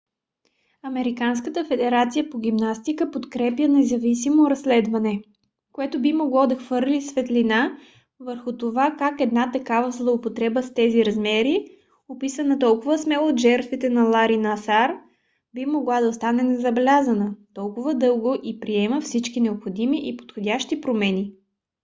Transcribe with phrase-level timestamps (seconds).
[0.83, 5.21] американската федерация по гимнастика подкрепя независимо разследване
[5.71, 7.77] което би могло да хвърли светлина
[8.19, 11.77] върху това как една такава злоупотреба с тези размери
[12.09, 14.91] описана толкова смело от жертвите на лари насар
[15.53, 21.33] би могла да остане незабелязана толкова дълго и приема всички необходими и подходящи промени